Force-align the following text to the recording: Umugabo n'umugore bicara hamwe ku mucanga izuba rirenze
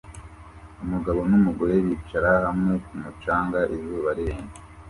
Umugabo 0.83 1.19
n'umugore 1.31 1.73
bicara 1.85 2.31
hamwe 2.45 2.73
ku 2.85 2.93
mucanga 3.01 3.59
izuba 3.75 4.09
rirenze 4.17 4.59